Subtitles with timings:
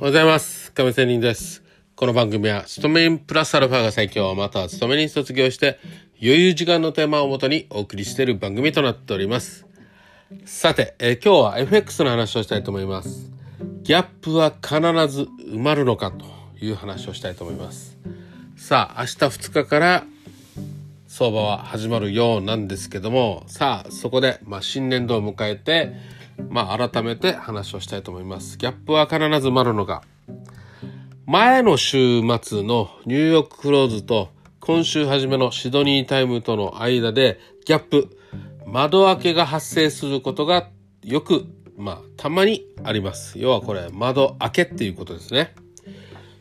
[0.00, 0.72] おはようございます。
[0.72, 1.62] 亀仙人です。
[1.94, 5.78] この番組は、勤め人プラスアルファが最強、または勤め人卒業して、
[6.22, 9.66] 余裕時間のテーマをもとにお送りしている番組となっております。
[10.46, 13.30] さて、えー今日は FX の話をしたいと思います。
[13.82, 14.80] ギャップは必
[15.14, 16.24] ず埋まるのかと
[16.64, 17.98] いう話をしたいと思います。
[18.56, 20.04] さあ、明日2日から
[21.08, 25.92] 相場は始まるようなんですけども、さあ、そこで、まあ、新年度を迎えて、
[26.50, 28.58] まあ、改めて話をしたいと思います。
[28.58, 30.02] ギャップは必ず埋まるのか。
[31.24, 38.10] 前の週末のニューヨーククローズと今週初めのシドニータイムとの間でギャップ、
[38.66, 40.68] 窓開けが発生することが
[41.04, 41.46] よく、
[41.76, 43.38] まあ、たまにあります。
[43.38, 45.54] 要はこれ、窓開けっていうことですね。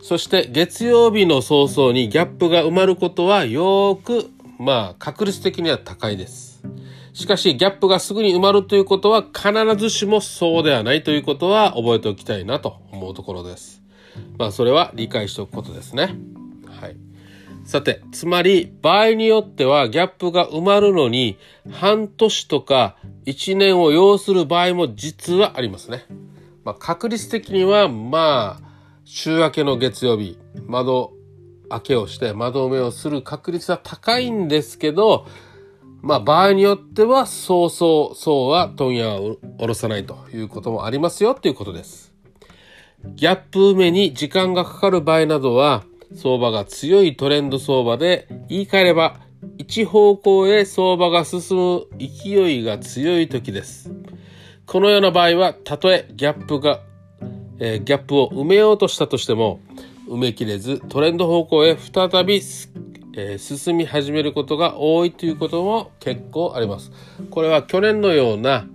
[0.02, 6.64] そして月曜日の早々にギャップが埋まることはよく、まあ、確率的には高いです。
[7.14, 13.82] しかし、ギャップがすぐに埋まるということは必ずしもそうではないということは覚えておきたいなと思うところです。
[14.38, 16.16] まあ、それは理解しておくことですね。
[16.68, 16.98] はい。
[17.66, 21.38] さて、つまり、場合によってはギャップが埋まるのに、
[21.72, 22.96] 半年とか
[23.26, 26.06] 1年を要する場合も実はありますね。
[26.64, 28.70] まあ、確率的には、まあ、
[29.06, 31.14] 週明けの月曜日、窓
[31.70, 35.28] 開けをして窓埋めをする確率は高いんですけど、
[36.02, 42.14] まあ場合によってはそうそうそうは問屋を下ろさないということもありますよということです。
[43.06, 45.84] ギャップ埋めに時間がかかる場合などは
[46.16, 49.20] 相場が強いトレンド相場で言い換えれば
[49.58, 53.92] 一方向へ相場が進む勢いが強い時です。
[54.66, 56.82] このような場合はたとえギャップが、
[57.60, 59.60] えーギャップを埋めようとしたとしても
[60.08, 62.72] 埋めきれずトレンド方向へ再びす
[63.22, 66.92] えー進み始めることが多いということも結構あります。
[67.30, 68.66] これは去年のような、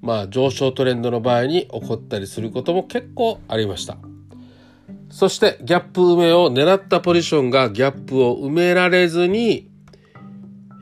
[0.00, 3.98] まあ、上昇トレンドの場合に起こったりすることも結構ありました。
[5.10, 9.68] そしてギャップ埋めを狙ったポジションがギャップを埋められずに、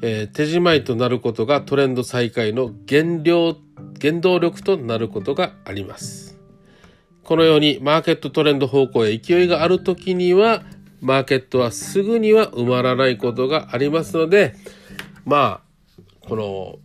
[0.03, 3.57] えー手仕舞いとなることがトレンド再開の原料
[4.01, 6.39] 原動力となることがあります。
[7.25, 10.63] このようにマーケットトレンド方向へ勢いがあるときには
[11.01, 14.55] マーケットはすぐには埋まらないことがありますので
[15.25, 16.79] まあこの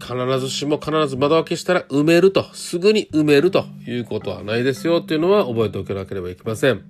[0.00, 6.82] 必ずしも必ず窓開けしたら埋めるとすぐに埋めるということはないですよというのは覚えておかなければいけません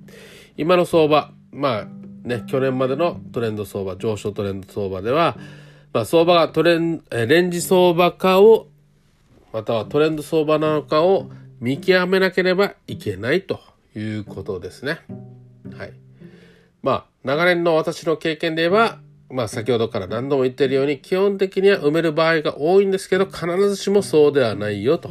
[0.56, 1.86] 今の相場まあ
[2.26, 5.36] ね去年までのトレンド相場上昇トレンド相場では、
[5.92, 8.68] まあ、相場がトレンレンジ相場化を
[9.52, 13.60] またはトレンド相場なのかを見極めなければいけないと
[13.96, 14.98] いうことですね。
[15.76, 16.05] はい。
[16.86, 25.10] まあ、長年の私の経験で言えば、まあ先ほどから何度も言っているように、基本的には埋める場合が多いんですけど、必ずしもそうではないよと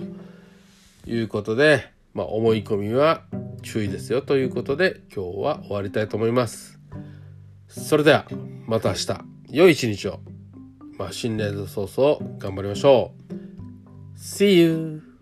[1.05, 3.23] いうことで、まあ思い込みは
[3.61, 6.79] 注意ですよということで、今日は終わりたいと思います。
[7.67, 8.25] それでは、
[8.67, 9.07] また明日、
[9.49, 10.21] 良い一日を。
[10.97, 13.11] まあ新年度早々頑張りましょ
[14.15, 14.17] う。
[14.17, 15.14] See you!